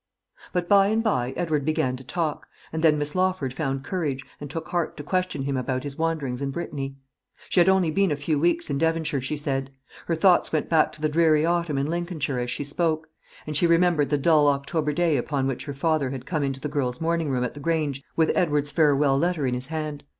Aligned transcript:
But 0.51 0.67
by 0.67 0.87
and 0.87 1.03
by 1.03 1.29
Edward 1.37 1.63
began 1.63 1.95
to 1.95 2.03
talk, 2.03 2.47
and 2.73 2.81
then 2.83 2.97
Miss 2.97 3.13
Lawford 3.13 3.53
found 3.53 3.83
courage, 3.83 4.23
and 4.39 4.49
took 4.49 4.69
heart 4.69 4.97
to 4.97 5.03
question 5.03 5.43
him 5.43 5.55
about 5.55 5.83
his 5.83 5.95
wanderings 5.95 6.41
in 6.41 6.49
Brittany. 6.49 6.95
She 7.49 7.59
had 7.59 7.69
only 7.69 7.91
been 7.91 8.09
a 8.11 8.15
few 8.15 8.39
weeks 8.39 8.71
in 8.71 8.79
Devonshire, 8.79 9.21
she 9.21 9.37
said. 9.37 9.69
Her 10.07 10.15
thoughts 10.15 10.51
went 10.51 10.69
back 10.69 10.91
to 10.93 11.01
the 11.03 11.07
dreary 11.07 11.45
autumn 11.45 11.77
in 11.77 11.85
Lincolnshire 11.85 12.39
as 12.39 12.49
she 12.49 12.63
spoke; 12.63 13.09
and 13.45 13.55
she 13.55 13.67
remembered 13.67 14.09
the 14.09 14.17
dull 14.17 14.47
October 14.47 14.91
day 14.91 15.17
upon 15.17 15.45
which 15.45 15.65
her 15.65 15.73
father 15.75 16.09
had 16.09 16.25
come 16.25 16.41
into 16.41 16.59
the 16.59 16.67
girl's 16.67 16.99
morning 16.99 17.29
room 17.29 17.43
at 17.43 17.53
the 17.53 17.59
Grange 17.59 18.03
with 18.15 18.31
Edward's 18.35 18.71
farewell 18.71 19.19
letter 19.19 19.45
in 19.45 19.53
his 19.53 19.67
hand. 19.67 20.03